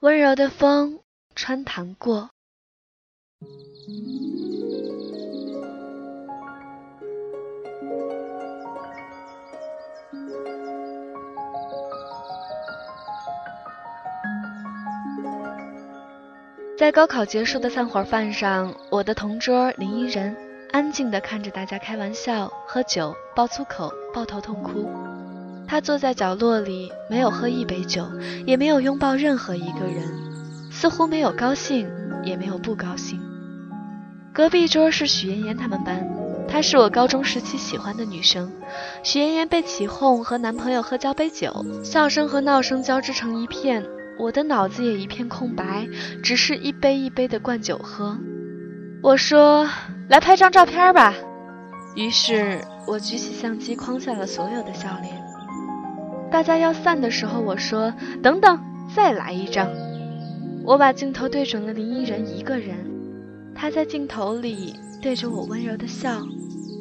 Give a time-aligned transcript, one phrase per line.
[0.00, 1.00] 温柔的风
[1.34, 2.30] 穿堂过。
[16.76, 20.36] 在高考结束的散伙饭上，我的同桌林依人
[20.70, 25.13] 安静地看着大家开玩笑、喝酒、爆粗口、抱头痛哭。
[25.66, 28.06] 他坐在角落里，没有喝一杯酒，
[28.46, 30.04] 也没有拥抱任何一个人，
[30.70, 31.90] 似乎没有高兴，
[32.22, 33.20] 也没有不高兴。
[34.32, 36.06] 隔壁桌是许妍妍他们班，
[36.48, 38.50] 她是我高中时期喜欢的女生。
[39.02, 43.84] 许妍妍被起哄和男朋友喝交杯酒，笑声和闹声交织成一片。
[44.18, 45.88] 我的脑子也一片空白，
[46.22, 48.16] 只是一杯一杯的灌酒喝。
[49.02, 49.68] 我说
[50.08, 51.12] ：“来拍张照片吧。”
[51.96, 55.23] 于是我举起相机，框下了所有的笑脸。
[56.34, 58.58] 大家要散的时候，我说：“等等，
[58.92, 59.70] 再来一张。”
[60.66, 62.76] 我把镜头对准了林依人一个人，
[63.54, 66.10] 他在镜头里对着我温柔的笑。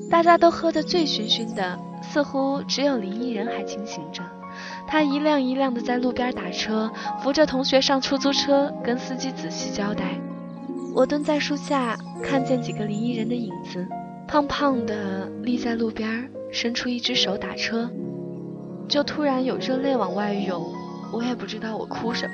[0.10, 4.24] 大家都喝得醉醺醺的，似乎只有林依人还清醒着。
[4.88, 10.16] 他一辆一辆的在路边打车，扶着同学上出租车，跟司机仔细交代。
[10.96, 13.88] 我蹲在树下，看见几个林依人的影子，
[14.28, 17.88] 胖胖的立在路边，伸出一只手打车，
[18.88, 20.74] 就突然有热泪往外涌。
[21.12, 22.34] 我也不知道我哭什么。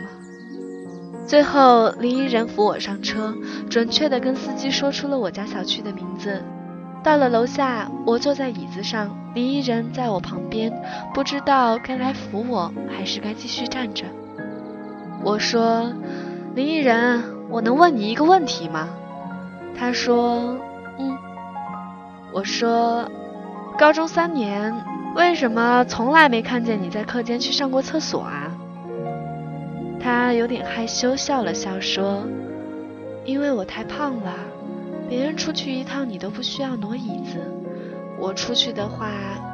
[1.28, 3.34] 最后，林依人扶我上车，
[3.70, 6.42] 准确的跟司机说出了我家小区的名字。
[7.04, 10.74] 到了楼下，我坐在椅子上，林依人在我旁边，
[11.14, 14.06] 不知道该来扶我还是该继续站着。
[15.24, 15.92] 我说
[16.56, 18.88] ：“林依人，我能问你一个问题吗？”
[19.78, 20.58] 他说
[20.98, 21.18] ：“嗯。”
[22.34, 23.10] 我说
[23.78, 24.74] ：“高中三年，
[25.20, 28.50] 为什么从来没看见你在课间去上过厕所啊？”
[30.00, 32.24] 他有点害羞，笑了笑说
[33.26, 34.34] ：“因为我太胖了。”
[35.10, 37.38] 别人出去一趟，你都不需要挪椅子；
[38.18, 39.12] 我出去的话，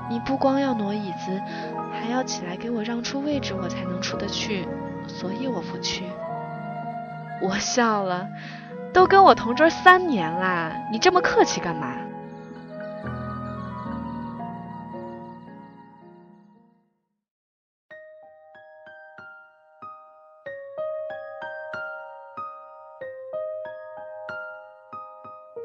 [0.08, 1.42] 你不光要挪椅子，
[1.92, 4.68] 还要起来给我让出位置，我才能出得去。
[5.08, 6.04] 所以我不去。
[7.42, 8.28] 我笑了，
[8.94, 11.96] 都跟我同桌三年啦，你这么客气干嘛？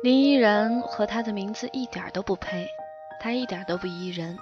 [0.03, 2.67] 林依人和他的名字一点都不配，
[3.21, 4.39] 他一点都不依人。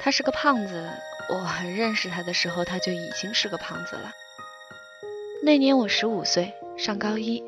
[0.00, 0.90] 他是个胖子，
[1.28, 4.10] 我认识他的时候他就已经是个胖子了。
[5.44, 7.40] 那年我十五岁，上高一，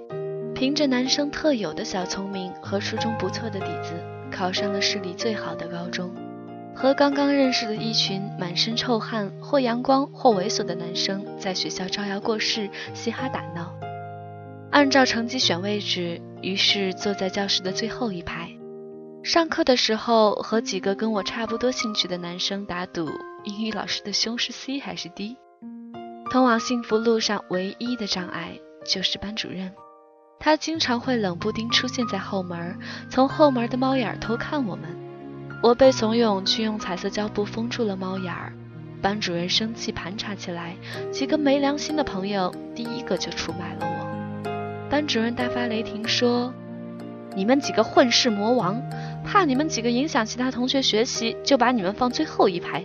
[0.55, 3.93] 凭着男生特有的小聪明和初中不错的底子，
[4.31, 6.15] 考上了市里最好的高中，
[6.77, 13.82] 和刚刚认识的一群满身臭汗、或阳光或猥琐的男生在学校招摇过市、嘻哈打闹。
[14.73, 18.49] 按照成绩选位置，于是坐在教室的最后一排。
[19.23, 23.07] 上课的时候，和几个跟我差不多兴趣的男生打赌，
[23.45, 25.37] 英语老师的胸是 C 还是 D。
[26.31, 29.71] 通往幸福路上唯一的障碍就是班主任，
[30.41, 32.79] 他经常会冷不丁出现在后门，
[33.11, 34.89] 从后门的猫眼偷看我们。
[35.63, 38.55] 我被怂恿去用彩色胶布封住了猫眼儿，
[39.03, 40.75] 班主任生气盘查起来，
[41.13, 43.92] 几个没良心的朋友第一个就出卖了我。
[44.93, 46.53] 班主任大发雷霆说
[47.35, 48.79] ：“你们几个混世魔王，
[49.25, 52.85] 怕你们几个影响其他同学学习，就把你们放最后一排。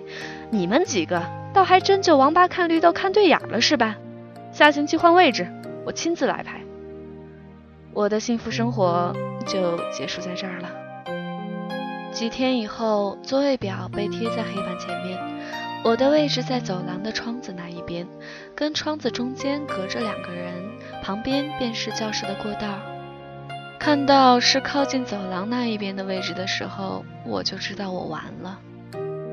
[0.49, 1.21] 你们几个
[1.53, 3.97] 倒还真就王八看绿豆看对眼了是吧？
[4.53, 5.45] 下星期换位置，
[5.85, 6.61] 我亲自来排。”
[7.93, 9.13] 我的幸福生活
[9.45, 10.69] 就结束在这儿了。
[12.13, 15.19] 几天以后，座位表被贴在黑板前面，
[15.83, 18.07] 我的位置在走廊的窗子那一边，
[18.55, 20.53] 跟窗子中间隔着两个人。
[21.03, 22.79] 旁边便是教室的过道，
[23.79, 28.59] 看到是靠近走廊那一边的位置的时候，我就知道我完了。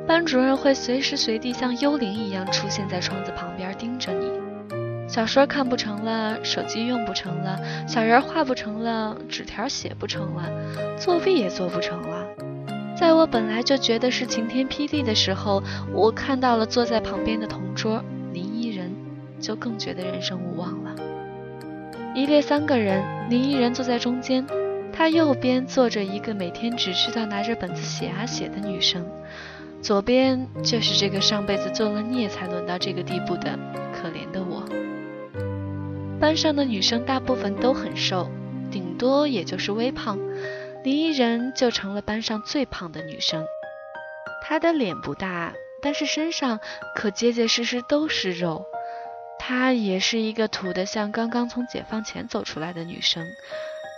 [0.07, 4.31] 班主任会随时随地像幽灵一样出现在窗子旁边盯着你。
[5.09, 10.49] 小说看不成了，手机用不成了，小人画不成了，纸条写不成了，
[10.99, 12.27] 作弊也做不成了。
[12.97, 15.63] 在我本来就觉得是晴天霹雳的时候，
[15.93, 18.03] 我看到了坐在旁边的同桌
[18.33, 18.95] 林依人，
[19.41, 20.94] 就更觉得人生无望了。
[22.15, 24.47] 一列三个人，林依人坐在中间，
[24.93, 29.05] 他右边坐着一个每天只知道拿着本子写啊写的女生，
[29.83, 33.59] 左边就是这个上辈子做了孽才沦到这个地步的
[33.93, 34.63] 可怜的我。
[36.21, 38.31] 班上的女生大部分都很瘦，
[38.71, 40.17] 顶多也就是微胖，
[40.85, 43.45] 林依人就成了班上最胖的女生。
[44.41, 45.53] 她的脸不大，
[45.83, 46.61] 但是身上
[46.95, 48.65] 可结结实实都是肉。
[49.47, 53.27] 她也是一个土得像刚刚从解放前走出来的女生，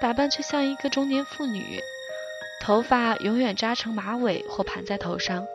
[0.00, 1.62] 打扮却像一个中年妇女，
[2.60, 5.46] 头发永远扎成马尾或盘在头上，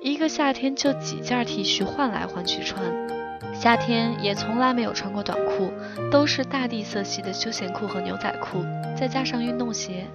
[0.00, 2.82] 一个夏天就几件 T 恤换来换去穿，
[3.54, 5.70] 夏天也从来没有穿过短裤，
[6.10, 8.64] 都是大地色系的休闲裤和牛仔裤，
[8.98, 10.06] 再加上运动鞋。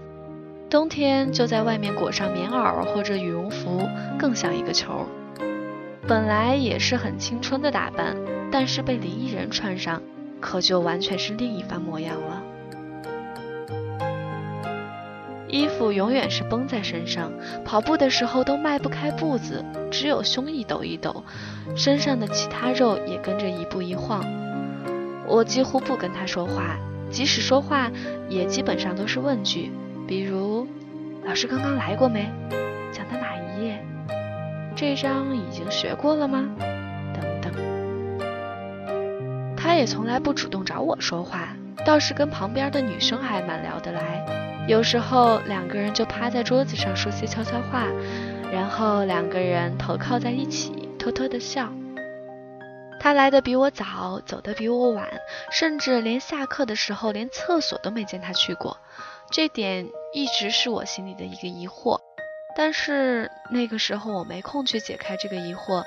[0.72, 3.88] 冬天就在外面裹上棉袄或者羽绒服，
[4.18, 5.08] 更像一个球。
[6.08, 8.16] 本来也是很青春的打扮，
[8.52, 10.02] 但是被林依人穿上，
[10.40, 12.44] 可就完全是另一番模样了。
[15.48, 17.32] 衣服永远是绷在身上，
[17.66, 21.24] 跑步的时候都迈不开步子，只有胸一抖一抖，
[21.76, 24.24] 身上的其他肉也跟着一步一晃。
[25.26, 26.78] 我几乎不跟他说话，
[27.10, 27.92] 即使说话，
[28.30, 29.72] 也基本上都是问句。
[30.08, 30.68] 比如，
[31.24, 32.30] 老师刚刚来过没？
[32.92, 33.84] 讲的哪一页？
[34.76, 36.48] 这章已经学过了吗？
[39.70, 41.56] 他也从来不主动找我说话，
[41.86, 44.66] 倒是跟旁边的女生还蛮聊得来。
[44.68, 47.86] 有时候两个人就趴在桌子上说些悄悄话，
[48.52, 51.72] 然后两个人头靠在一起，偷偷的笑。
[53.00, 55.08] 他来的比我早，走的比我晚，
[55.52, 58.76] 甚至连下课的时候连厕所都没见他去过。
[59.30, 62.00] 这点一直是我心里的一个疑惑，
[62.58, 65.84] 但是那个时候我没空去解开这个疑惑，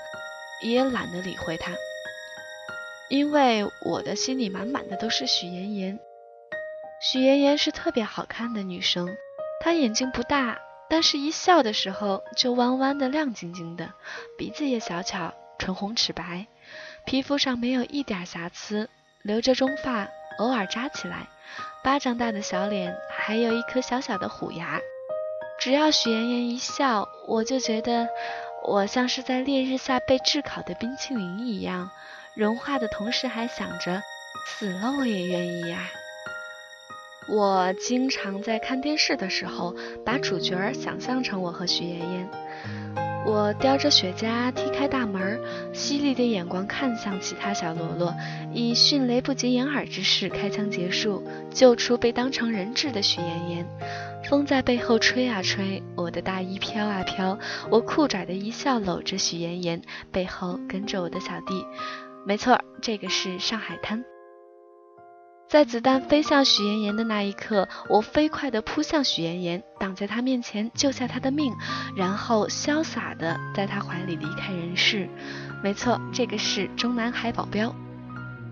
[0.63, 1.73] 也懒得理会他，
[3.13, 6.01] 因为我的心里满满的都是许妍妍。
[6.99, 9.07] 许妍妍是特别好看的女生，
[9.61, 13.93] 她眼睛不大，但是一笑的时候就弯弯的、亮晶晶的，
[14.39, 16.47] 鼻子也小巧，唇红齿白，
[17.05, 18.89] 皮肤上没有一点瑕疵，
[19.21, 21.29] 留着中发，偶尔扎起来。
[21.85, 24.81] 巴掌大的小脸，还有一颗小小的虎牙。
[25.61, 28.09] 只要许妍妍一笑，我就觉得
[28.65, 31.91] 我像是在烈日下被炙烤的冰淇淋一样，
[32.35, 34.03] 融化的同时还想着
[34.47, 35.91] 死了我也愿意呀。
[37.29, 42.29] 我经常在看电视的时候，把主角想象成我和许妍妍。
[43.25, 45.41] 我叼着雪茄，踢开大门，
[45.73, 48.15] 犀利的眼光看向其他小喽啰，
[48.53, 53.67] 以迅雷不及掩耳之势开枪结束，救出被当成人质的许妍妍。
[54.29, 57.39] 风在背后吹啊吹，我的大衣飘啊飘，
[57.71, 61.65] 我酷拽的一笑搂着许妍妍，背后跟着我的小弟。
[62.25, 64.05] 没错，这个是上海滩。
[65.49, 71.53] 在子弹飞向许妍妍的那一刻，我飞快地扑向许妍妍，挡在她面前，救下她的命，
[71.95, 75.09] 然后潇洒地在她怀里离开人世。
[75.63, 77.75] 没错，这个是中南海保镖。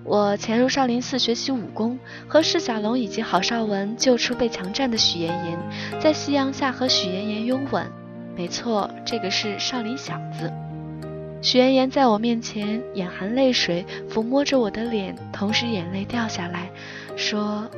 [0.05, 7.91] 我潜入少林寺学习武功，和释小龙以及郝邵文救出被强占的许妍妍，在夕阳下和许妍妍拥吻。
[8.37, 10.53] 没错，这个是少林小子。
[11.43, 16.71] 许妍妍在我面前眼含泪水，抚摸着我的脸，同时眼泪掉下来，
[17.17, 17.69] 说：“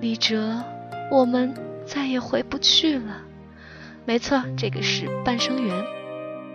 [0.00, 0.62] 李哲，
[1.10, 1.54] 我们
[1.86, 3.22] 再也回不去了。”
[4.04, 5.84] 没错，这个是半生缘。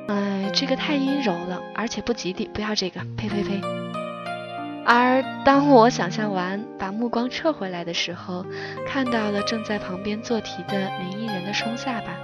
[0.08, 3.60] 哎，这个太阴柔了，而且不吉利，不要这个，呸呸呸。
[4.86, 8.46] 而当我想象完，把目光撤回来的时候，
[8.88, 12.16] 看到了正在旁边做题的林依人的双下巴，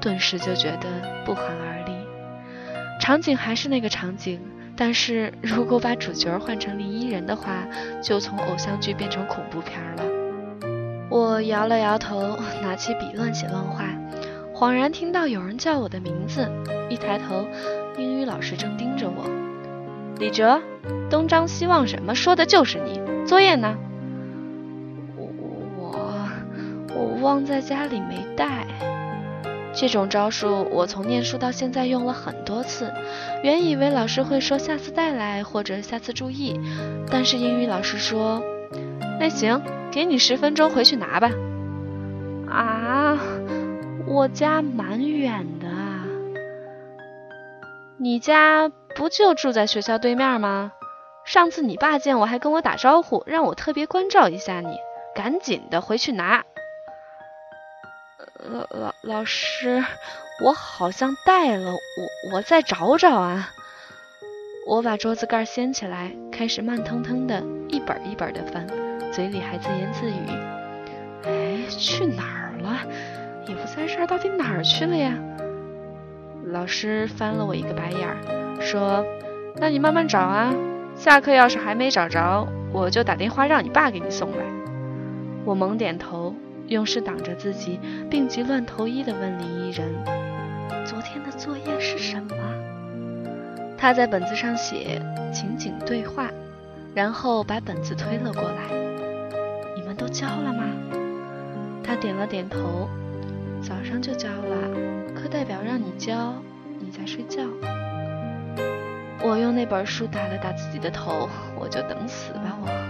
[0.00, 0.86] 顿时就觉得
[1.24, 1.95] 不寒而栗。
[3.00, 4.40] 场景还是那个场景，
[4.76, 7.66] 但是如果把主角换成林依人的话，
[8.02, 10.02] 就从偶像剧变成恐怖片了。
[11.08, 13.84] 我摇了摇头，拿起笔乱写乱画，
[14.52, 16.50] 恍然听到有人叫我的名字，
[16.88, 17.46] 一抬头，
[17.96, 19.24] 英语老师正盯着我。
[20.18, 20.60] 李哲，
[21.08, 22.14] 东张西望什么？
[22.14, 23.00] 说的就是你。
[23.24, 23.76] 作业呢？
[25.16, 25.28] 我
[25.76, 26.18] 我
[26.94, 28.66] 我忘在家里没带。
[29.78, 32.90] 这种招数我从念书到现在用了很多次，
[33.42, 36.58] 原以为老师会说下次带来或者下次注意，
[37.10, 38.42] 但是英语老师说，
[39.20, 39.60] 那行，
[39.92, 41.30] 给你十分钟回去拿吧。
[42.48, 43.18] 啊，
[44.06, 46.06] 我家蛮远的啊，
[47.98, 50.72] 你家不就住在学校对面吗？
[51.26, 54.78] 上次你爸见我还跟我打招呼，让我特别关照一下你，
[55.14, 56.44] 赶紧的回去拿。
[58.48, 59.84] 老老老师，
[60.40, 63.50] 我好像带了，我我再找找啊。
[64.66, 68.66] 我把桌子盖掀起来，开始慢腾腾的一本一本的翻，
[69.12, 70.14] 嘴里还自言自语
[71.26, 72.78] ：“哎，去哪儿了？
[73.46, 75.12] 也不在这儿，到底哪儿去了呀？”
[76.46, 79.04] 老师翻了我一个白眼儿，说
[79.58, 80.54] ：“那你慢慢找啊，
[80.96, 84.44] 下课要是还没找着，我就打电话让你爸给你送来。”
[85.44, 86.34] 我猛点头。
[86.68, 87.78] 用事挡着自己，
[88.10, 89.88] 病急乱投医地问林依人
[90.84, 92.34] ：“昨天的作业是什么？”
[93.78, 95.00] 他在本子上写
[95.32, 96.30] ：“情景对话。”
[96.94, 98.74] 然后把本子推了过来。
[99.76, 100.64] 你们都交了吗？
[101.84, 102.88] 他点了点头。
[103.62, 104.56] 早上就交了，
[105.14, 106.34] 课代表让你交，
[106.78, 107.42] 你在睡觉。
[109.22, 112.85] 我用那本书打了打自己的头，我就等死吧我。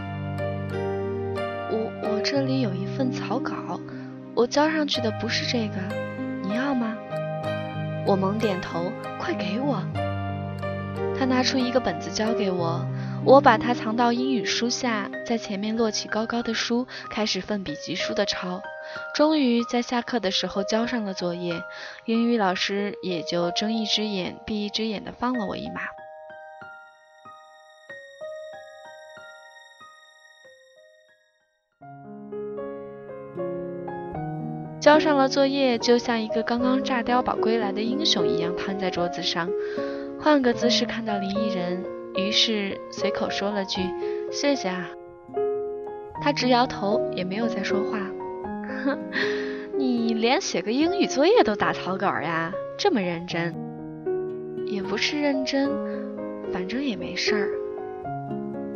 [2.28, 3.80] 这里有一份草稿，
[4.34, 5.76] 我交上去的不是这个，
[6.42, 6.96] 你要吗？
[8.04, 9.80] 我猛点头，快给我。
[11.16, 12.84] 他拿出一个本子交给我，
[13.24, 18.60] 我把它藏到英语书下，在前面摞起高高的书，开始奋笔疾书的抄。
[19.14, 21.62] 终于在下课的时候交上了作业，
[22.06, 25.82] 英语老师也就睁一只眼闭一只眼的放了我一马。
[34.86, 39.50] 交上了作业，就像一个刚刚炸碉堡归来的英雄一样瘫在桌子上，
[40.20, 43.80] 换个姿势看到林依人，于是随口说了句
[44.30, 44.88] “谢谢啊”，
[46.22, 47.98] 他直摇头，也没有再说话。
[48.84, 48.96] 哼，
[49.76, 52.52] 你连写个英语作业都打草稿呀？
[52.78, 53.52] 这么认真？
[54.68, 55.68] 也不是认真，
[56.52, 57.48] 反正也没事儿。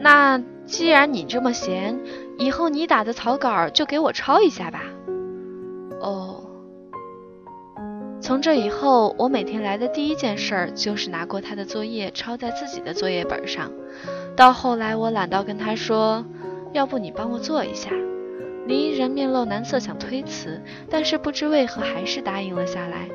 [0.01, 2.01] 那既然你这么闲，
[2.37, 4.80] 以后你打的草稿就给我抄一下吧。
[8.31, 13.73] 从这以后，我每天来的第一件事就是拿过他的作业抄在自己的作业本上。
[14.37, 16.25] 到后来，我懒到跟他说
[16.73, 17.91] ：“要不你帮我做一下。”
[18.69, 23.09] 林依人面露难色，想推辞，但是不知为何还是答应了下来。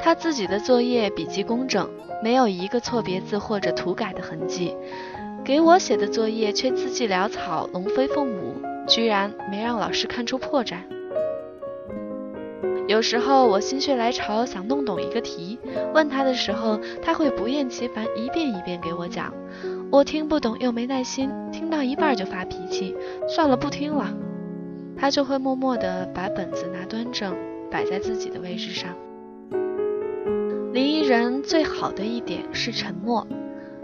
[0.00, 1.88] 他自己的作业笔记工整，
[2.20, 4.74] 没有一个错别字或者涂改的痕迹，
[5.44, 8.56] 给我写的作业却字迹潦草，龙飞凤舞，
[8.88, 10.78] 居然没让老师看出破绽。
[12.86, 15.58] 有时候我心血来潮想弄懂一个题，
[15.92, 19.34] 问他的时候，他会不厌其烦一遍一遍给我讲，
[19.90, 22.94] 我听不懂又没耐心，听到一半就发脾气，
[23.28, 24.14] 算了不听了。
[24.96, 27.34] 他就会默默地把本子拿端正，
[27.70, 28.94] 摆在自己的位置上。
[30.72, 33.26] 林依人最好的一点是沉默，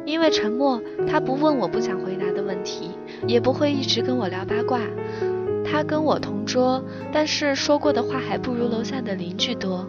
[0.04, 2.92] 因为沉默，他不问我不想回答的问题，
[3.26, 4.78] 也不会一直跟我聊八卦。
[5.64, 9.86] 他跟我同桌，但是说过的话还不如楼下的邻居多。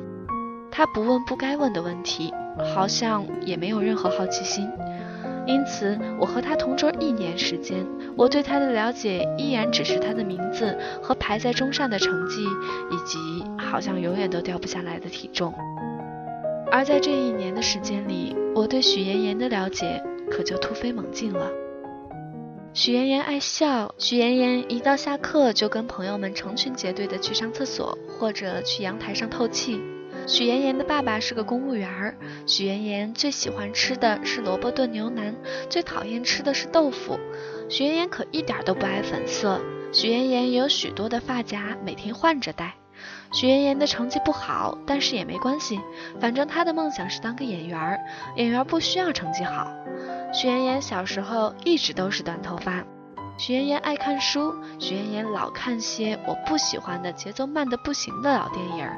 [0.72, 2.34] 他不问不该问的问题，
[2.74, 4.68] 好像也没有任何好奇心。
[5.46, 12.44] 因此，我和他同桌一年时间，我对他的了解依然只是他的名字和排在中上的成绩，
[12.90, 13.18] 以及
[13.58, 15.54] 好像永远都掉不下来的体重。
[16.72, 20.02] 而在这一年的时间里，我对许妍妍的了解
[20.32, 21.52] 可就突飞猛进了。
[22.74, 29.80] 许妍妍爱笑，许妍妍一到下课就跟朋友们成群结队的去上厕所，或者去阳台上透气。
[30.26, 32.18] 许妍妍的爸爸是个公务员儿。
[32.48, 35.36] 许妍妍最喜欢吃的是萝卜炖牛腩，
[35.70, 37.20] 最讨厌吃的是豆腐。
[37.70, 39.62] 许妍妍可一点都不爱粉色。
[39.92, 42.74] 许妍妍有许多的发夹，每天换着戴。
[43.34, 45.80] 许妍妍的成绩不好，但是也没关系，
[46.20, 48.00] 反正她的梦想是当个演员儿。
[48.36, 49.72] 演员不需要成绩好。
[50.34, 52.84] 许妍妍小时候一直都是短头发。
[53.38, 54.56] 许妍妍爱看书。
[54.80, 58.90] 许妍妍老看些我不喜欢的、节奏慢的不行的老电影。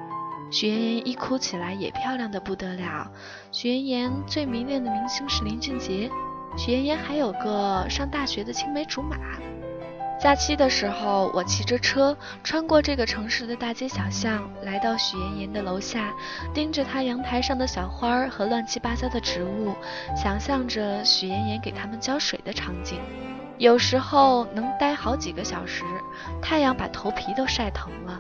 [0.50, 3.12] 许妍妍一哭起来也漂亮的不得了。
[3.52, 6.10] 许妍妍最迷恋的明星是林俊杰。
[6.58, 9.18] 许妍妍还有个上大学的青梅竹马。
[10.18, 16.12] 假期的时候，我骑着车穿过这个城市的大街小巷，来到许妍妍的楼下，
[16.54, 19.76] 盯着她阳台上的小花儿和乱七八糟的植物，
[20.16, 23.00] 想象着许妍妍给他们浇水的场景。
[23.58, 25.84] 有时候能待好几个小时，
[26.42, 28.20] 太阳把头皮都晒疼了。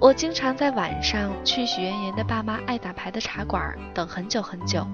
[0.00, 4.86] 我经常在晚上去许妍妍的爸妈爱打牌的茶馆等很久很久，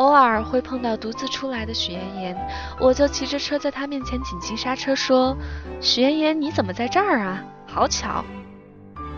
[0.00, 2.48] 偶尔会碰到独自出来的许妍妍，
[2.80, 5.36] 我就骑着车在她面前紧急刹车，说
[5.78, 7.44] ：“许妍妍，你怎么在这儿啊？
[7.66, 8.24] 好巧！”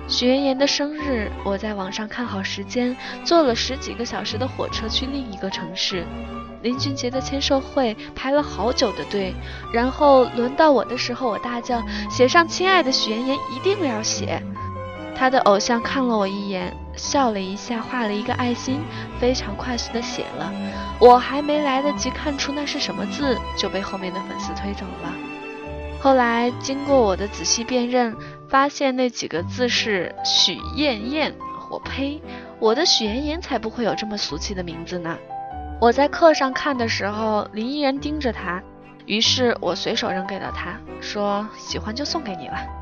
[0.09, 6.05] 许妍妍的生日，我在网上看好时间，坐了十几个小时的火车去另一个城市。
[6.62, 9.33] 林俊杰的签售会排了好久的队，
[9.73, 14.43] 然后轮到我的时候，我大叫：“写上亲爱的许妍妍，一定要写！”
[15.15, 18.81] 他的偶像看了我一眼，笑了一下，画了一个爱心，
[19.19, 20.53] 非常快速的写了。
[20.99, 25.13] 我还没来得及看出那是什么字，就被后面的粉丝推走了。
[26.01, 28.17] 后来经过我的仔细辨认，
[28.49, 31.35] 发现那几个字是许艳艳。
[31.71, 32.21] 我呸！
[32.59, 35.17] 我的许妍妍才不会有这么俗气的名字呢。
[35.81, 38.63] 我在课上看的时候，林依然盯着他，
[39.07, 42.82] 于是我随手扔给了他，说喜欢就送给你了。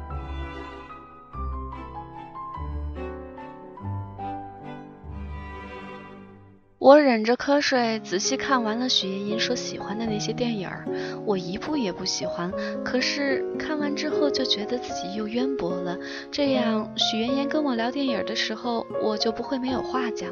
[6.80, 10.86] 我忍着瞌睡，仔细看完了许妍妍说喜欢的那些电影儿。
[11.26, 12.50] 我一部也不喜欢，
[12.82, 15.98] 可是看完之后就觉得自己又渊博了。
[16.30, 20.30] 这样，许妍妍跟我聊电影的时候，我就不会没有话讲。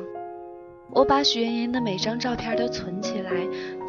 [0.90, 3.31] 我把许妍妍的每张照片都存起来，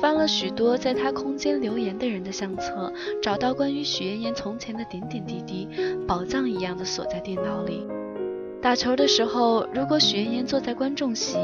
[0.01, 2.91] 翻了许多在她空间留言的人的相册，
[3.23, 5.65] 找到关于许妍妍从前的点点滴滴，
[6.05, 7.87] 宝藏一样的锁在电脑里。
[8.61, 11.37] 打球的时候，如果许妍妍坐在观众席，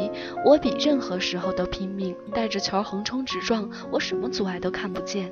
[0.43, 5.31] 我比任何时候都拼命，带着球横冲直撞，我什么阻碍都看不见。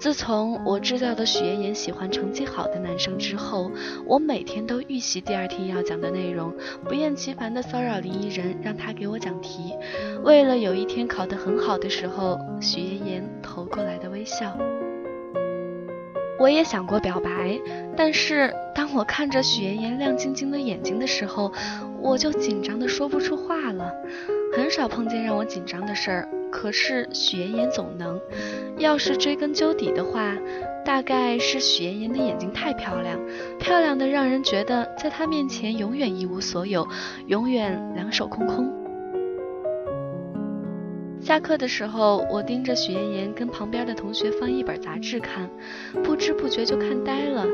[0.00, 3.70] 自从我知道了许妍妍喜欢成绩好的男生之后，
[4.06, 6.52] 我每天都预习第二天要讲的内容，
[6.84, 9.74] 不厌其烦地骚扰林依人，让他给我讲题。
[10.24, 14.56] 为了有一天考得很好的时候，许妍妍投过来的微笑。
[16.40, 17.60] 我也想过表白，
[17.94, 21.52] 但是当我看着许妍妍亮晶晶的眼睛的时候，
[22.00, 23.92] 我就紧张的说不出话了。
[24.56, 28.18] 很少碰见让我紧张的事儿，可是许妍妍总能。
[28.78, 30.34] 要是追根究底的话，
[30.82, 33.20] 大概是许妍妍的眼睛太漂亮，
[33.58, 36.88] 漂亮的让人觉得在她面前永远一无所有，
[37.26, 38.79] 永远两手空空。
[41.30, 45.48] 下课的时候，我盯着许妍妍跟旁边的同学翻一本杂志看，
[46.02, 47.46] 不知不觉就看呆了。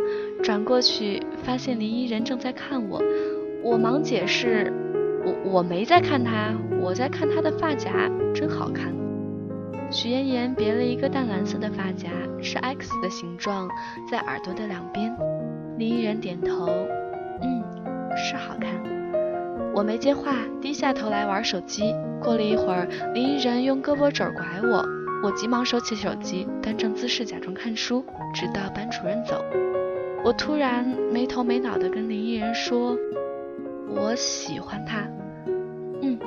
[0.42, 3.02] 转过去发现林依人正在看我，
[3.62, 4.72] 我忙解释
[5.26, 8.94] ：“我我没在看他，我在看他的发夹，真好看。”
[9.92, 12.08] 许妍妍别了一个淡蓝色的发夹，
[12.40, 13.68] 是 X 的形状，
[14.10, 15.14] 在耳朵的两边。
[15.76, 16.66] 林依人点头
[17.44, 17.62] ：“嗯，
[18.16, 18.70] 是好看。”
[19.76, 21.94] 我没接话，低下头来玩手机。
[22.18, 24.82] 过了一会儿，林依人用胳膊肘拐我，
[25.22, 28.02] 我急忙收起手机，端正姿势假装看书，
[28.32, 29.44] 直到班主任走。
[30.24, 32.96] 我突然没头没脑地跟林依人说
[33.94, 35.06] ：“我喜欢他。”
[36.00, 36.18] 嗯，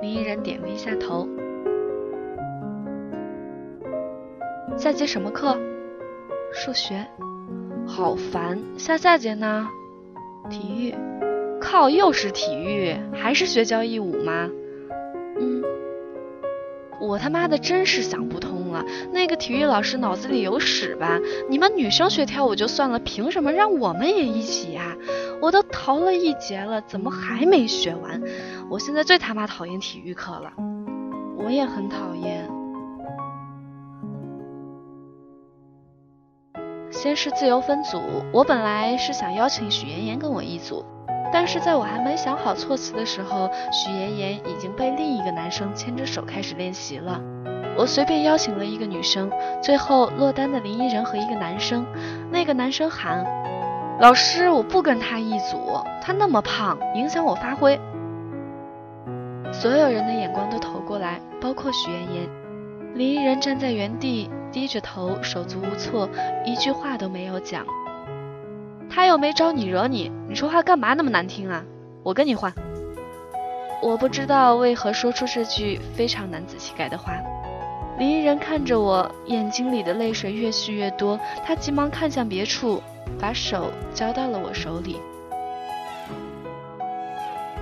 [0.00, 1.28] 林依人点了一下头。
[4.76, 5.58] 下节什么课？
[6.52, 7.04] 数学。
[7.88, 8.56] 好烦。
[8.78, 9.68] 下下节呢？
[10.48, 10.94] 体育。
[11.64, 14.50] 靠，又是体育，还是学交谊舞吗？
[15.40, 15.62] 嗯，
[17.00, 21.18] 我他妈的真是想不通了，那个体育老师脑子里有屎吧？
[21.48, 24.94] 你们女生学跳舞就算了，凭什么让我们也一起呀？
[25.40, 28.22] 我都逃了一节了，怎么还没学完？
[28.70, 30.52] 我现在最他妈讨厌体育课了，
[31.38, 32.46] 我也很讨厌。
[36.90, 37.98] 先是自由分组，
[38.32, 40.84] 我本来是想邀请许妍妍跟我一组。
[41.34, 47.20] 但是在我还没想好措辞的时候，许妍妍已经被另一个男生牵着手开始练习了。
[47.76, 49.28] 我随便邀请了一个女生，
[49.60, 51.84] 最后落单的林依人和一个男生。
[52.30, 53.26] 那个男生喊
[53.98, 55.58] ：“老师，我不跟他一组，
[56.00, 57.76] 他那么胖，影响我发挥。”
[59.52, 62.28] 所有人的眼光都投过来，包括许妍妍。
[62.94, 66.08] 林依人站在原地，低着头，手足无措，
[66.44, 67.66] 一句话都没有讲。
[68.94, 71.64] 他又没招你惹你，你说话干嘛那么难听啊？
[72.04, 72.54] 我跟你换。
[73.82, 77.12] 我不知道为何说出这句非常男子气概的话。
[77.98, 82.80] 林依人看着我，眼睛里的泪水越蓄越多，他急忙看向别处，
[83.18, 85.00] 把手交到了我手里。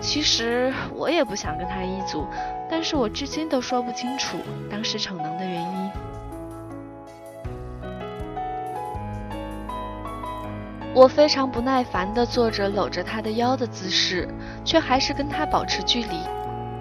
[0.01, 2.27] 其实我也不想跟他一组，
[2.69, 4.37] 但是我至今都说不清楚
[4.71, 5.91] 当时逞能的原因。
[10.95, 14.29] 我非常不耐烦地做着搂着他的腰的姿势，
[14.65, 16.19] 却还是跟他保持距离。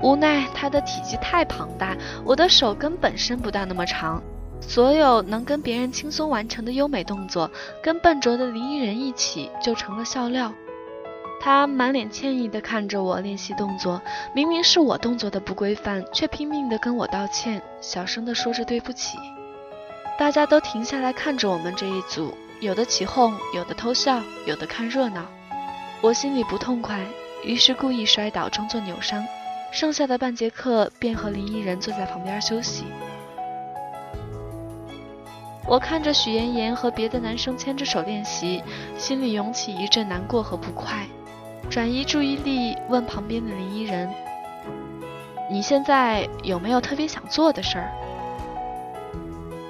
[0.01, 1.95] 无奈他的体积太庞大，
[2.25, 4.21] 我的手根本伸不到那么长。
[4.59, 7.49] 所有能跟别人轻松完成的优美动作，
[7.81, 10.51] 跟笨拙的林依人一起就成了笑料。
[11.39, 14.01] 他满脸歉意地看着我练习动作，
[14.35, 19.17] 明明是我动作的不规范，却拼命地跟我道歉，小声地说着对不起。
[20.19, 22.35] 大家都停下来看着我们这一组。
[22.61, 25.25] 有的起哄，有的偷笑，有的看热闹。
[25.99, 26.99] 我心里不痛快，
[27.43, 29.25] 于是故意摔倒，装作扭伤。
[29.71, 32.85] 剩下的半节课，便和林依人坐在旁边休息。
[35.65, 38.61] 我看着许妍妍和别的男生牵着手练习，
[38.95, 41.07] 心里涌起一阵难过和不快。
[41.67, 44.07] 转移注意力，问旁边的林依人
[45.49, 47.91] ：“你现在有没有特别想做的事儿？”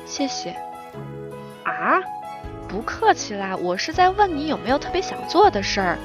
[0.05, 0.49] 谢谢。
[1.63, 2.01] 啊？
[2.71, 5.97] 不客气啦，我是在问你有没有特别想做的事儿。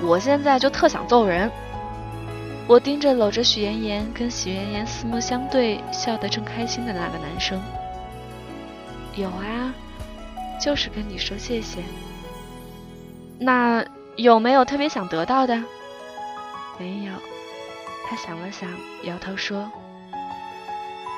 [0.00, 1.48] 我现在就特想揍人。
[2.66, 7.62] 我盯着搂着许妍妍跟许妍妍四目相对，笑得正开心的那个男生。
[9.14, 9.72] 有啊，
[10.60, 11.80] 就是跟你说谢谢。
[13.38, 13.84] 那
[14.16, 15.54] 有没有特别想得到的？
[16.78, 17.12] 没有。
[18.08, 18.68] 他想了想，
[19.04, 19.70] 摇头说：“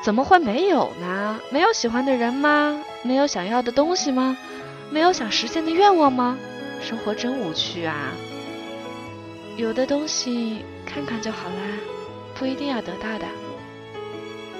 [0.04, 1.40] 怎么会没有呢？
[1.50, 2.78] 没有喜欢的人吗？
[3.02, 4.36] 没有想要的东西吗？
[4.90, 6.38] 没有想实现的愿望吗？
[6.80, 8.12] 生活真无趣啊！
[9.56, 11.54] 有的东西看看就好啦，
[12.34, 13.26] 不一定要得到的。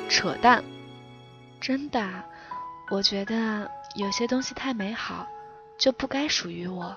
[0.08, 0.62] 扯淡！
[1.60, 2.02] 真的，
[2.90, 5.26] 我觉得有些东西太美好，
[5.78, 6.96] 就不该属于我。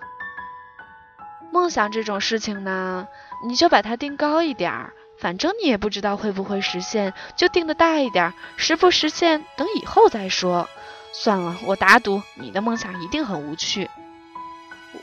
[1.51, 3.07] 梦想这种事情呢，
[3.47, 10.69] 你就把它定高一点儿。”反正你也不知道会不会实现，就定的大一点，实不实现等以后再说。
[11.19, 13.89] 算了，我打赌你的梦想一定很无趣。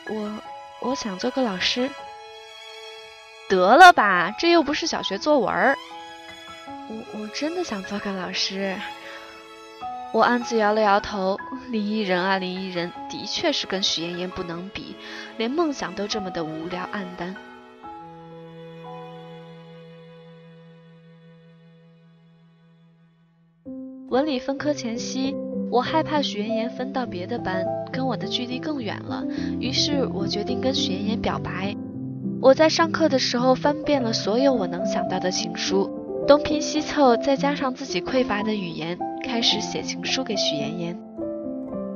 [0.08, 0.40] 我
[0.80, 1.90] 我想做个老师。
[3.48, 5.76] 得了吧，这又不是小学作文。
[6.88, 8.76] 我我真的想做个老师。
[10.12, 11.36] 我暗自摇了摇头。
[11.68, 14.94] 林依人啊，林依人，的确是跟许妍妍不能比，
[15.36, 17.34] 连梦想都这么的无聊黯淡。
[24.08, 25.34] 文理分科前夕，
[25.74, 29.24] 我害怕许妍妍分到别的班，跟我的距离更远了。
[29.58, 31.74] 于是我决定跟许妍妍表白。
[32.40, 35.90] 我在上课的时候翻遍了所有我能想到的情书，
[36.28, 40.96] 东拼西凑，再加上自己匮乏的语言，开始写情书给许妍妍。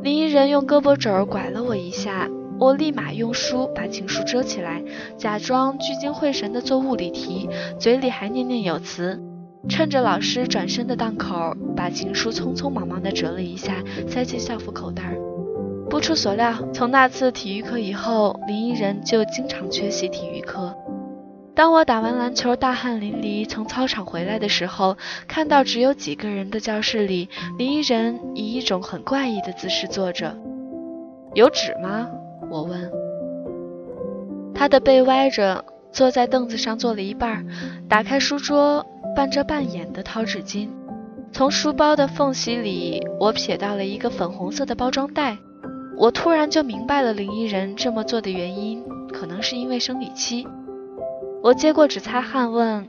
[0.02, 4.82] 林依人用胳膊肘拐了我一下，我立马用书把情书遮起来，
[5.16, 9.22] 假装聚精会神地做物理题，嘴里还念念有词。
[9.66, 15.16] 趁着老师转身的档口，把情书匆匆忙忙地折了一下，塞进校服口袋。
[15.88, 20.74] 不出所料，从那次体育课以后，林依人就经常缺席体育课。
[21.54, 30.36] 当我打完篮球，大汗淋漓从操场回来的时候，看到只有几个人的教室里，林依人以一种很怪异的姿势坐着。
[31.34, 32.08] 有纸吗？
[32.50, 32.90] 我问。
[34.54, 37.46] 他的背歪着，坐在凳子上坐了一半，
[37.88, 38.86] 打开书桌。
[39.14, 40.68] 半遮半掩的掏纸巾，
[41.32, 45.36] 从书包的缝隙里，我瞥到了一个粉红色的包装袋。
[45.96, 50.46] 我突然就明白了林依人这么做的原因，可能是因为生理期。
[51.42, 52.88] 我接过纸擦汗，问：“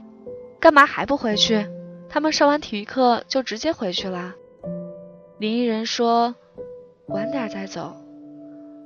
[0.62, 1.66] 干嘛还不回去？
[2.08, 4.34] 他们上完体育课就直接回去了。”
[5.40, 6.36] 林依人说
[7.10, 7.96] ：“晚点再走。”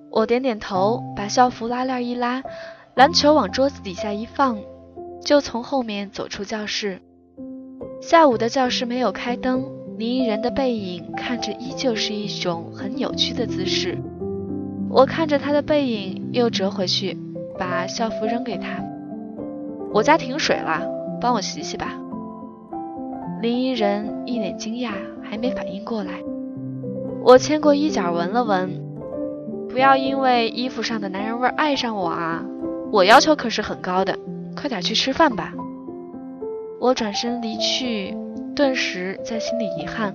[0.10, 2.43] 我点点头，把校服拉链一拉，
[2.96, 4.58] 篮球往桌子底下一放，
[5.26, 7.02] 就从后面走出教室。
[8.06, 9.63] 下午的教室没有开灯，
[9.98, 13.98] 林依人的背影看着依旧是一种很扭曲的姿势。
[14.89, 17.18] 我看着他的背影，又折回去，
[17.58, 18.84] 把校服扔给他。
[19.94, 20.86] 我家停水了，
[21.22, 21.98] 帮我洗洗吧。
[23.42, 24.92] 林依人一脸惊讶，
[25.24, 26.12] 还没反应过来。
[27.24, 28.70] 我牵过衣角闻了闻，
[29.70, 32.44] 不要因为衣服上的男人味爱上我啊！
[32.92, 34.20] 我要求可是很高的，
[34.58, 35.54] 快点去吃饭吧。
[36.84, 38.13] 我转身离去，
[38.54, 40.13] 顿时在心里遗憾。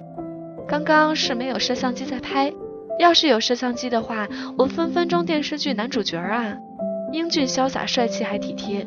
[0.68, 2.52] 刚刚是没有摄像机在拍，
[2.98, 4.28] 要是有摄像机的话，
[4.58, 6.58] 我分分钟电视剧男主角啊，
[7.10, 8.86] 英俊潇洒、帅气还体贴。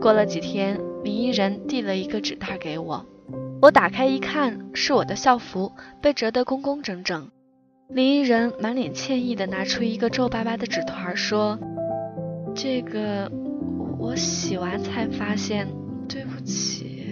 [0.00, 3.04] 过了几天，林依人递了一个纸袋给我，
[3.60, 7.28] 我打开一看，是我的校服，被折得工工整整。
[7.88, 11.58] 林依人满脸歉意地拿出一个皱巴巴的纸团，说
[12.54, 13.28] ：“这个
[13.98, 15.66] 我洗完才发现。”
[16.06, 17.04] 对不起，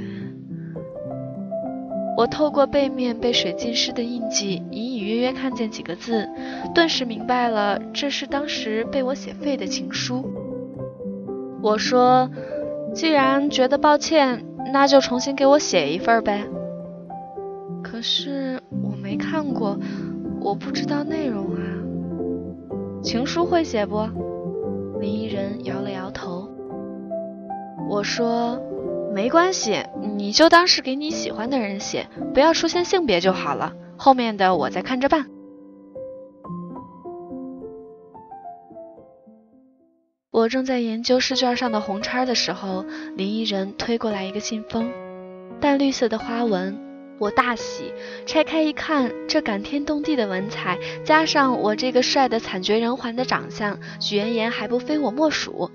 [2.17, 6.29] 我透过背面被水浸湿的印记，隐隐约约看见几个字，
[6.75, 10.25] 顿时明白了，这是当时被我写废的情书。
[11.63, 12.31] 我说，
[12.95, 16.45] 既然觉得抱歉，那就重新给我写一份呗。
[17.83, 19.79] 可是我没看过，
[20.41, 21.61] 我不知道内容啊。
[23.03, 24.07] 情书会写不？
[25.01, 26.49] 林依人摇了摇头。
[27.89, 28.61] 我说。
[29.13, 29.85] 没关系，
[30.17, 33.75] 你就当是给你喜欢的人写，不要出现性别就好了。
[33.99, 35.27] 后面的我再看着办。
[40.31, 44.91] 我正在研究试卷上的红叉的时候，林依人推过来一个信封，
[45.61, 46.81] 淡绿色的花纹，
[47.19, 47.93] 我大喜。
[48.25, 55.71] 拆开一看，这感天动地的文采，加上我这个帅的惨绝人寰的长相，许妍妍还不非我莫属。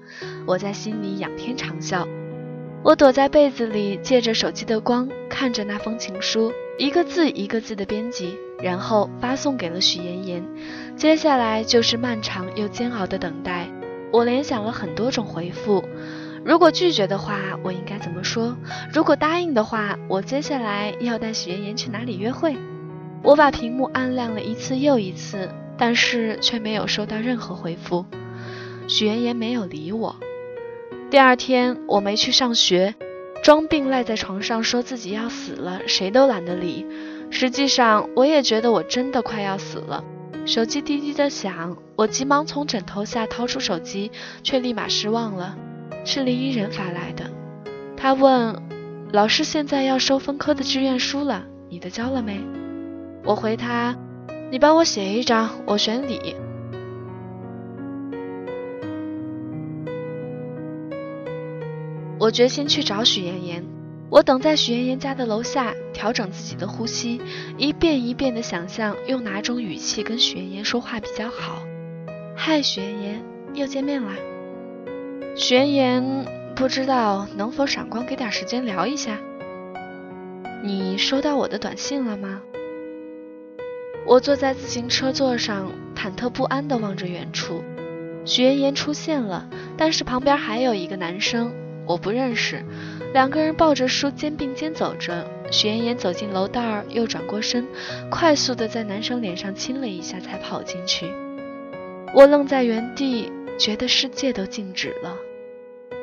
[0.47, 2.07] 我在心里仰天长啸。
[2.83, 10.45] 我躲在被子里，借着手机的光看着那封情书，一个字一个字的编辑，然后发送给了许妍妍。
[10.95, 13.67] 接下来就是漫长又煎熬的等待。
[14.11, 15.83] 我联想了很多种回复：
[16.45, 18.55] 如果拒绝的话，我应该怎么说？
[18.93, 22.55] 如果答应的话，我接下来要带许妍妍去哪里约会？
[23.21, 28.05] 我把屏幕按亮了一次又一次，但是却没有收到任何回复。
[28.87, 30.15] 许妍妍没有理我。
[31.09, 32.93] 第二天我没去上学，
[33.41, 36.85] 装病赖在床上，说自己要死了，谁都懒得理。
[37.29, 40.03] 实际上，我也觉得我真的快要死了。
[40.45, 44.11] 手机滴滴的响，我急忙从枕头下掏出手机，
[44.43, 45.57] 却立马失望了，
[46.03, 47.31] 是林依人发来的。
[47.95, 48.61] 他问
[49.13, 52.39] ：“老师现在要收分科的志愿书了，你的交了没？”
[53.23, 53.95] 我回他
[54.51, 56.35] ：“你帮我写一张，我选理。”
[62.19, 63.63] 我决心去找许妍妍。
[64.09, 67.21] 我等在许妍妍家的楼下，调整自己的呼吸，
[67.57, 71.61] 一遍一遍地想象用哪种语气跟许妍妍说话比较好。
[72.35, 74.13] 嗨，许妍妍，又见面啦。
[75.35, 76.25] 许妍妍
[76.55, 79.17] 不知道能否闪光给点时间聊一下。
[80.63, 82.41] 你收到我的短信了吗？
[84.07, 87.61] 我坐在自行车座上，忐忑不安地望着远处。
[88.25, 91.53] 许妍妍出现了，但是旁边还有一个男生，
[91.87, 92.63] 我不认识。
[93.13, 97.65] 两个人抱着书肩并肩走着，许妍妍走进楼道儿，又转过身，
[98.09, 101.07] 快速的在男生脸上亲了一下，才跑进去。
[102.13, 105.15] 我愣在原地，觉得世界都静止了。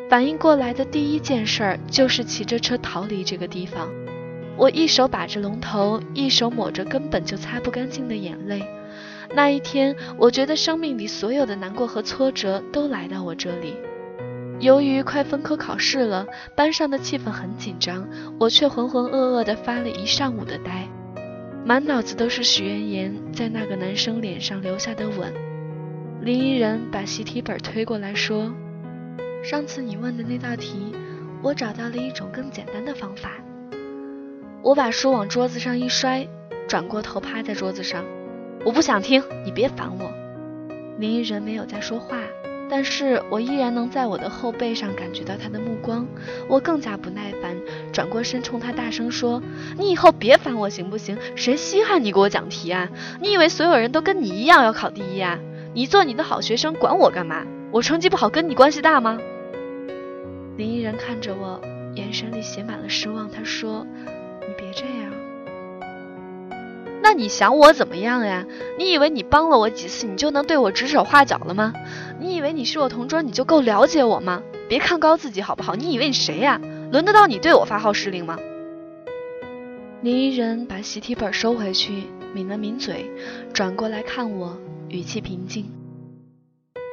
[0.09, 3.91] 反应过来的第一件事儿就是骑着车逃离这个地方。
[4.57, 8.63] 我一手把着龙头，一手抹着根本就擦不干净的眼泪。
[9.35, 13.75] 那一天，我觉得生命里所有的难过和挫折都来到我这里。
[14.61, 20.89] 由于快分科考试了，班上的气氛很紧张，我却浑浑噩噩地发了一上午的呆，
[21.65, 25.33] 满脑子都是许妍妍在那个男生脸上留下的吻。
[26.23, 28.55] 林依人把习题本推过来说
[29.45, 30.95] ：“上次你问的那道题，
[31.43, 33.33] 我找到了一种更简单的方法。”
[34.63, 36.27] 我把书往桌子上一摔，
[36.67, 38.03] 转过头趴在桌子上
[38.65, 40.11] ：“我不想听，你别烦我。”
[40.99, 42.17] 林依人没有再说话。
[42.69, 46.07] 但是我依然能在我的后背上感觉到他的目光，
[46.49, 47.57] 我更加不耐烦，
[47.93, 49.43] 转过身冲他大声说
[49.79, 51.17] ：“你以后别烦我行不行？
[51.37, 52.89] 谁稀罕你给我讲题啊？
[53.21, 55.39] 你以为所有人都跟你一样要考第一啊？
[55.75, 57.45] 你做你的好学生，管我干嘛？
[57.71, 59.19] 我成绩不好跟你关系大吗？”
[60.57, 61.61] 林依人看着我，
[61.95, 63.29] 眼神里写满了失望。
[63.31, 63.87] 他说
[64.47, 65.13] ：“你别这样。”
[67.05, 68.47] 那你想我怎么样呀？
[68.79, 71.75] 你以为你帮了我几次，你就能对我指手画脚了吗？
[72.19, 74.43] 你以为你是我同桌，你就够了解我吗？
[74.71, 75.77] 别看高自己好不好？
[75.77, 76.59] 你以为你谁呀？
[76.91, 78.39] 轮得到你对我发号施令吗？
[80.01, 83.11] 林依人把习题本收回去，抿了抿嘴，
[83.53, 84.57] 转过来看我，
[84.89, 85.71] 语气平静。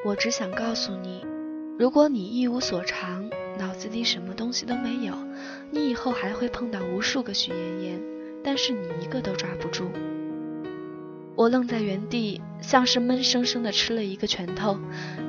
[0.04, 1.26] 我只想告诉你，
[1.80, 5.14] 如果你一无所长，脑子里什么东西都没有，
[5.72, 8.11] 你以后还会碰到无数个许妍妍。
[8.44, 9.86] 但是你一个都抓不住，
[11.36, 14.80] 我愣在原地，像是闷生生的吃了一个拳头，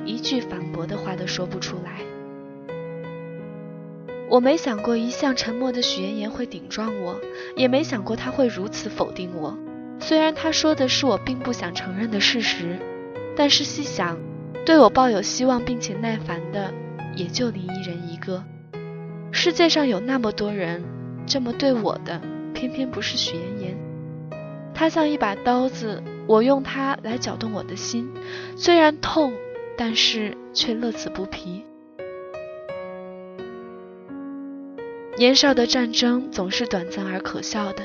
[0.05, 2.01] 一句反驳的话都说不出来。
[4.29, 7.19] 我没想过一向沉默的许妍妍会顶撞我，
[7.55, 9.55] 也没想过她会如此否定我。
[9.99, 12.79] 虽然她说的是我并不想承认的事实，
[13.35, 14.17] 但是细想，
[14.65, 16.73] 对我抱有希望并且耐烦的，
[17.15, 18.43] 也就林依人一个。
[19.31, 20.83] 世界上有那么多人
[21.27, 22.19] 这么对我的。
[22.63, 23.77] 偏偏不是许妍妍，
[24.73, 28.09] 她像一把刀子，我用它来搅动我的心，
[28.55, 29.33] 虽然痛，
[29.75, 31.65] 但是却乐此不疲。
[35.17, 37.83] 年少的战争总是短暂而可笑的，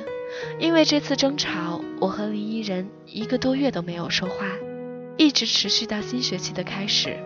[0.60, 4.46] 因为这次争吵，我和林依人一个多月都没有说话，
[5.16, 7.16] 一直持续到新学期的开始。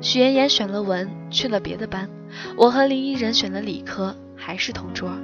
[0.00, 2.10] 许妍妍选了文，去了别的班，
[2.56, 5.16] 我和林依人选了理科，还是同桌。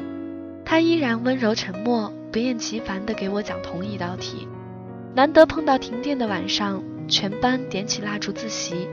[0.70, 4.46] 他依然温柔沉默，不厌其烦地给我讲同一道题。
[5.16, 8.86] 难得碰到停电的晚上，全班点起蜡烛自习。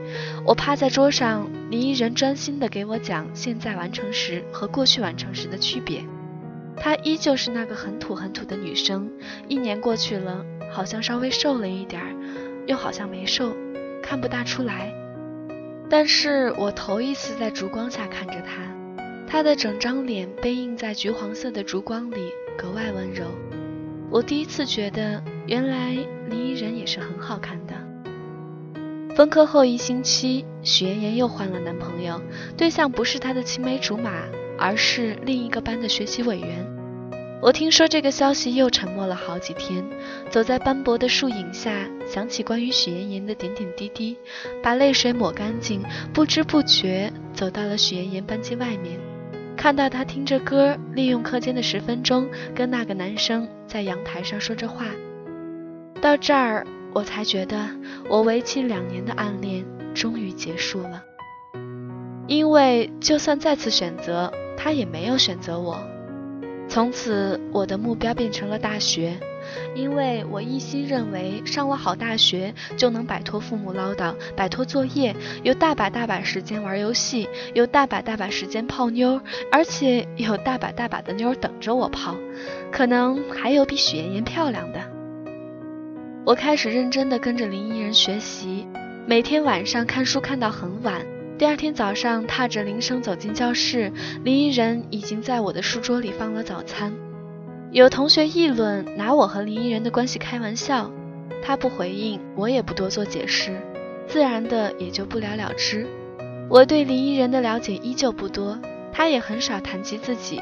[0.44, 6.04] 我趴在桌上，林依人专心地给我讲现在完成时和过去完成时的区别。
[6.76, 9.08] 她依旧是那个很土很土的女生。
[9.46, 12.12] 一年过去了，好像稍微瘦了一点儿，
[12.66, 13.54] 又好像没瘦，
[14.02, 14.92] 看不大出来。
[15.88, 18.77] 但是我头一次在烛光下看着她。
[19.30, 22.16] 她的整张脸被映在橘黄色的烛光里，
[22.56, 23.26] 格外温柔。
[24.10, 25.98] 我第一次觉得，原来
[26.30, 27.74] 林依人也是很好看的。
[29.14, 32.18] 分科后一星期，许妍妍又换了男朋友，
[32.56, 34.24] 对象不是她的青梅竹马，
[34.58, 36.66] 而是另一个班的学习委员。
[37.42, 39.84] 我听说这个消息，又沉默了好几天。
[40.30, 44.16] 走在斑驳的树影下，想起关于许妍妍的点点滴滴，
[44.62, 45.82] 把泪水抹干净，
[46.14, 48.98] 不知不觉走到了许妍妍班级外面。
[49.58, 54.86] 看到他听着歌，利用课间的十分钟跟那个男生在阳台上说着话。
[56.00, 57.68] 到这儿，我才觉得
[58.08, 61.02] 我为期两年的暗恋终于结束了。
[62.28, 65.76] 因为就算再次选择，他也没有选择我。
[66.68, 69.18] 从此，我的目标变成了大学。
[69.74, 82.16] 因为我一心认为上了好大学就能摆脱父母唠叨，摆脱作业，有大把大把时间玩游戏，有大把大把时间泡妞，而且有大把大把的妞等着我泡，
[82.70, 84.80] 可能还有比许妍妍漂亮的。
[86.24, 88.66] 我开始认真的跟着林依人学习，
[89.06, 91.00] 每天晚上看书看到很晚，
[91.38, 93.90] 第二天早上踏着铃声走进教室，
[94.24, 96.92] 林依人已经在我的书桌里放了早餐。
[97.70, 100.90] 有同学议论，拿我和林依人的关系开玩笑，
[101.42, 103.60] 他不回应，我也不多做解释，
[104.06, 105.86] 自然的也就不了了之。
[106.48, 108.58] 我对林依人的了解依旧不多，
[108.90, 110.40] 他也很少谈及自己，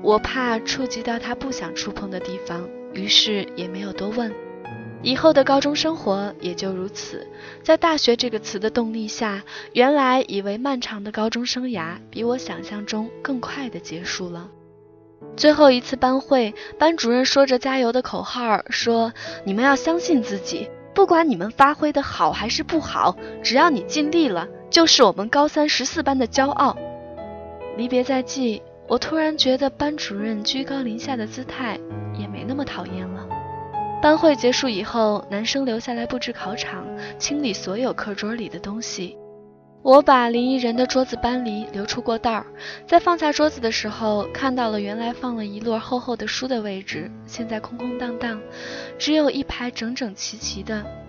[0.00, 4.32] 我怕触及到他不想触碰的地方，于是也没有多问。
[5.02, 7.26] 以后的高中生活也就如此，
[7.62, 9.42] 在大学这个词的动力下，
[9.74, 14.48] 原来以为漫长的高中生涯，比我想象中更快的结束了。
[15.36, 19.12] 最后一次班会，班主任说着加油的口号，说
[19.44, 26.76] ：“你们要相信自己，不管你们发挥的好还是不好，只要你尽力了，就是我们高三十四班的骄傲。”
[27.78, 31.78] 离别在即，我突然觉得班主任居高临下的姿态
[32.18, 33.26] 也没那么讨厌了。
[34.02, 36.84] 班会结束以后，男生留下来布置考场，
[37.18, 39.16] 清理所有课桌里的东西。
[39.82, 42.46] 我把林依人的桌子搬离，留出过道儿。
[42.86, 48.40] 在放下桌子的时候，看到了原来放了一摞厚厚的书的位置，现在空空荡荡，
[48.96, 51.01] 只有一排整整齐齐的。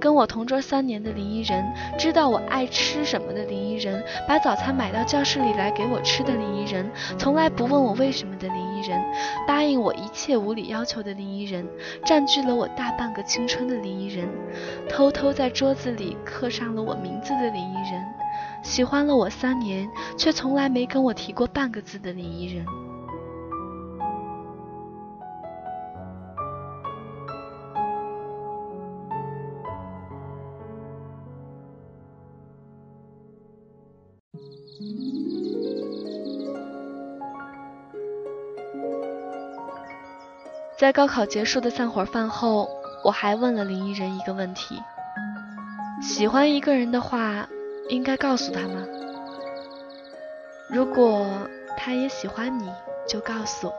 [0.00, 1.64] 跟我同桌三年的林依人，
[1.98, 9.00] 知道我爱吃什么的林依人，把早餐买到教室里来给我吃的林依人，从来不问我为什么的林依人，
[9.46, 11.66] 答应我一切无理要求的林依人，
[12.04, 14.28] 占据了我大半个青春的林依人，
[14.88, 18.04] 偷偷在桌子里刻上了我名字的林依人，
[18.62, 22.87] 喜欢了我三年却从来没跟我提过半个字的林依人。
[40.78, 42.70] 在高考结束的散伙饭后，
[43.02, 44.80] 我还问了林依人一个问题：
[46.00, 47.48] 喜欢一个人的话，
[47.88, 48.86] 应该告诉他吗？
[50.70, 51.26] 如果
[51.76, 52.70] 他也喜欢你，
[53.08, 53.72] 就告诉；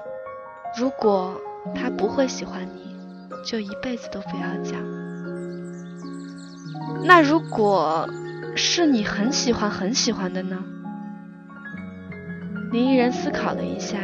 [0.78, 1.40] 如果
[1.74, 2.94] 他不会喜欢你，
[3.46, 4.78] 就一辈子都不要讲。
[7.06, 8.10] 那如果
[8.58, 10.62] 是你很喜欢很喜欢的呢？
[12.74, 13.98] 林依人思考了一下。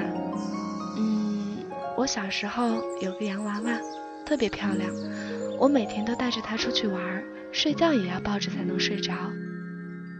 [1.98, 3.72] 我小时候有个洋娃娃，
[4.26, 4.90] 特别漂亮，
[5.58, 7.02] 我每天都带着它出去玩，
[7.54, 9.14] 睡觉也要抱着才能睡着。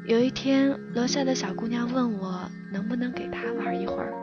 [0.06, 4.14] 有一天，楼下的小姑娘问我能不能给她玩一会儿。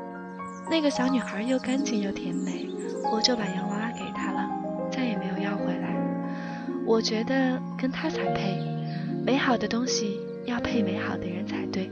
[0.71, 2.71] 那个小女孩又干净又甜美，
[3.13, 4.49] 我就把洋娃娃给她了，
[4.91, 5.95] 再也没有要回来。
[6.87, 8.59] 我觉得跟她才配，
[9.27, 11.91] 美好的东西要配美好的人才对，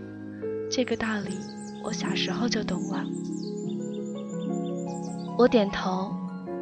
[0.71, 1.37] 这个道理
[1.85, 3.05] 我小时候就懂了。
[5.41, 6.15] 我点头，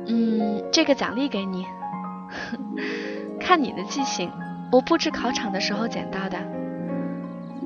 [0.07, 1.67] 嗯，这个奖励给你，
[3.41, 4.31] 看你的记性。
[4.71, 6.39] 我布置考场的时候捡到的。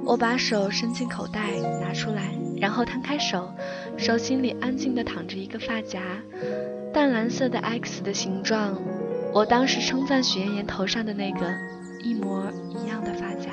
[0.06, 1.40] 我把手伸进口袋
[1.82, 2.22] 拿出来，
[2.58, 3.52] 然后摊开手，
[3.98, 6.00] 手心里安静的躺着一个发夹，
[6.94, 8.74] 淡蓝色的 X 的形状。
[9.34, 11.40] 我当时称赞许妍妍头上的那个
[12.02, 13.50] 一模一样的发夹。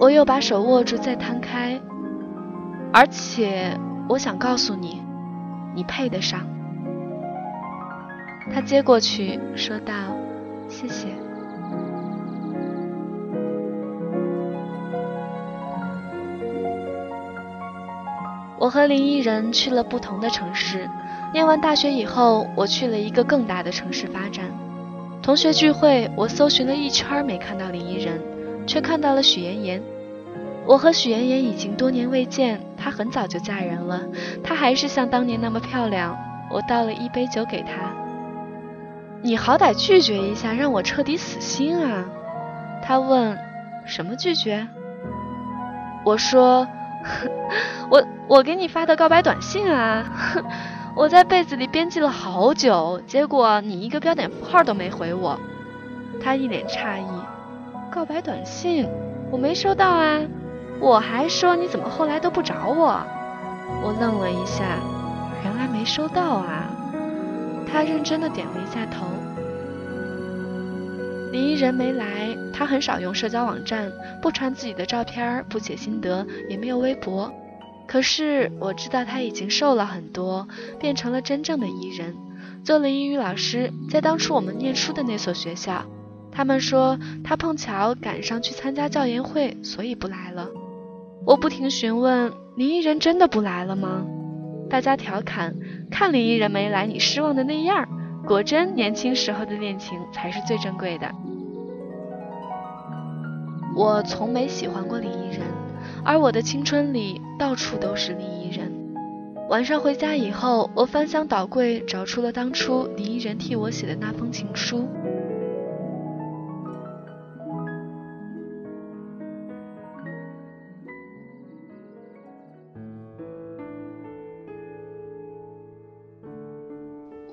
[0.00, 1.80] 我又把手握住再摊开，
[2.92, 5.00] 而且我想告诉你。
[5.74, 6.40] 你配得上。
[8.52, 9.92] 他接过去，说道
[10.68, 11.08] ：“谢谢。”
[18.58, 20.88] 我和林依人去了不同的城市。
[21.32, 24.44] 念完大学以后，我去了一个更大的城市发展。
[25.22, 28.20] 同学聚会，我搜寻了一圈没看到林依人，
[28.66, 29.82] 却看到了许妍妍。
[30.66, 34.00] 我和许妍妍已经多年未见，她很早就嫁人了，
[34.42, 36.16] 她还是像当年那么漂亮。
[36.50, 37.92] 我倒了一杯酒给她，
[39.22, 42.04] 你好歹拒绝一下，让我彻底死心啊！
[42.82, 43.36] 她问
[43.84, 44.66] ：“什么拒绝？”
[46.04, 46.66] 我说
[47.90, 50.04] ：“我我给你发的告白短信啊，
[50.94, 55.38] 我在被子里编辑了好久，结果你一个标点符号都没回我。”
[56.22, 57.06] 她一脸诧异
[57.90, 58.88] ：“告白短信？
[59.30, 60.20] 我没收到啊！”
[60.82, 63.06] 我还说你怎么后来都不找我？
[63.84, 64.80] 我愣了一下，
[65.44, 66.68] 原来没收到啊。
[67.70, 69.06] 他认真的点了一下头。
[71.30, 77.32] 林依人没来，他很少用社交网站，不传自己的照片，不写心得，也没有微博。
[77.86, 80.48] 可是我知道他已经瘦了很多，
[80.80, 82.16] 变成了真正的艺人，
[82.64, 85.84] 做了英语老师，在当初我们念书的那所学校。
[86.32, 90.48] 他们说他碰巧赶上去参加教研会，所以不来了。
[91.24, 94.04] 我不停询问林依人真的不来了吗？
[94.68, 95.54] 大家调侃，
[95.90, 97.88] 看林依人没来，你失望的那样儿。
[98.26, 101.10] 果真，年轻时候的恋情才是最珍贵的。
[103.76, 105.40] 我从没喜欢过林依人，
[106.04, 108.72] 而我的青春里到处都是林依人。
[109.48, 114.88] 晚上回家以后，我翻箱倒柜找出了当初林依人替我写的那封情书。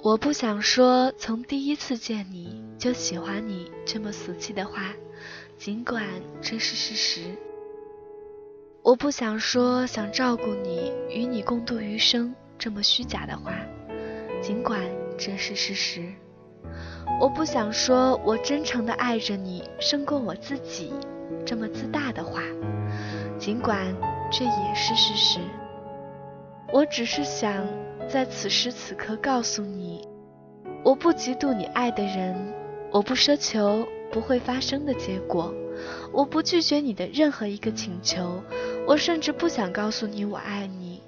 [0.10, 4.92] 我不想说从第一次见你就喜欢你这么俗气的话，
[5.56, 6.04] 尽管
[6.42, 7.22] 这是事实。
[8.82, 13.54] 我不想说想照顾你与你共度余生这么虚假的话，
[14.42, 14.82] 尽管
[15.16, 16.02] 这是事实。
[17.22, 20.92] 我不想说我真诚的爱着你胜过我自己
[21.46, 22.42] 这么自大的话，
[23.38, 23.96] 尽管
[24.32, 25.40] 这也是事实。
[26.74, 27.64] 我只是想。
[28.10, 30.02] 在此时此刻，告诉你，
[30.84, 32.36] 我不嫉妒你爱的人，
[32.92, 35.54] 我不奢求不会发生的结果，
[36.12, 38.42] 我不拒绝你的任何一个请求，
[38.88, 41.04] 我甚至不想告诉你我爱你。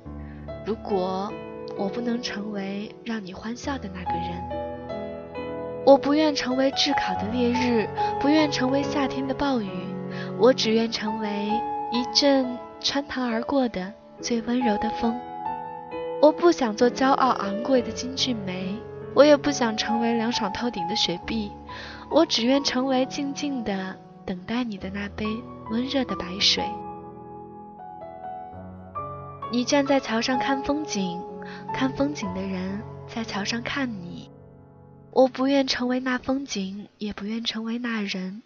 [0.64, 1.34] 如果
[1.76, 5.42] 我不能成为让你欢笑的那个人，
[5.84, 7.90] 我不愿成为炙烤的烈日，
[8.20, 9.72] 不愿成为夏天的暴雨，
[10.38, 11.50] 我只愿成为
[11.92, 13.92] 一阵穿堂而过的
[14.22, 15.20] 最温柔的风。
[16.22, 18.76] 我不想做骄傲昂贵的金骏眉，
[19.16, 21.52] 我也不想成为凉爽透顶的雪碧，
[22.12, 25.26] 我只愿成为静静的等待你的那杯
[25.72, 26.64] 温热的白水。
[29.52, 31.20] 你站在桥上看风景，
[31.74, 34.30] 看风景的人在桥上看你。
[35.12, 38.44] 我不愿成为那风景，也不愿成为那人，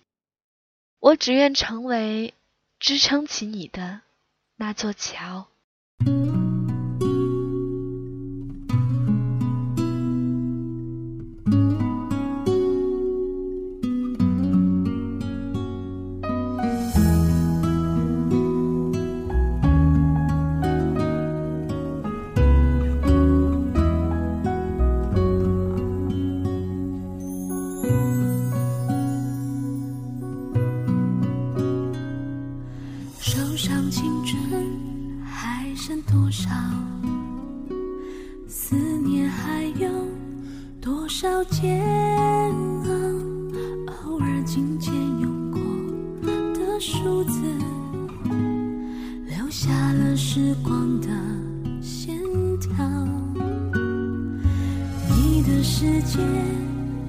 [0.99, 2.33] 我只愿成为
[2.79, 3.99] 支撑起你的
[4.55, 5.45] 那座桥。
[41.17, 41.81] 少煎
[42.83, 42.91] 熬，
[44.03, 45.61] 偶尔紧肩拥过
[46.53, 47.39] 的数字，
[49.25, 51.07] 留下了时光的
[51.81, 52.17] 线
[52.59, 52.85] 条。
[55.07, 56.19] 你的世界，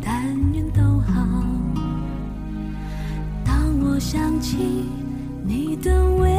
[0.01, 1.27] 但愿都好。
[3.45, 4.85] 当我想起
[5.45, 6.36] 你的微笑。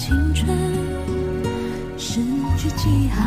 [0.00, 0.48] 青春
[1.98, 2.22] 失
[2.56, 3.22] 去记号，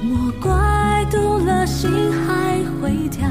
[0.00, 3.28] 莫怪读了心还会跳。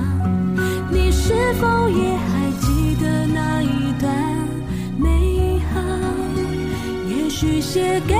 [0.92, 4.14] 你是否也还记得那一段
[4.98, 5.80] 美好？
[7.08, 8.14] 也许写给